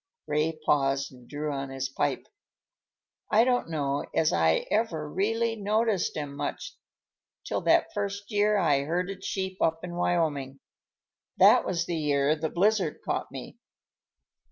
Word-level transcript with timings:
Ray 0.25 0.53
paused 0.65 1.11
and 1.13 1.29
drew 1.29 1.51
on 1.53 1.69
his 1.69 1.87
pipe. 1.87 2.25
"I 3.29 3.43
don't 3.43 3.69
know 3.69 4.03
as 4.15 4.33
I 4.33 4.65
ever 4.71 5.07
really 5.07 5.55
noticed 5.55 6.17
'em 6.17 6.35
much 6.35 6.73
till 7.45 7.61
that 7.61 7.93
first 7.93 8.31
year 8.31 8.57
I 8.57 8.81
herded 8.85 9.23
sheep 9.23 9.61
up 9.61 9.83
in 9.83 9.93
Wyoming. 9.93 10.59
That 11.37 11.65
was 11.67 11.85
the 11.85 11.97
year 11.97 12.35
the 12.35 12.49
blizzard 12.49 13.01
caught 13.05 13.31
me." 13.31 13.59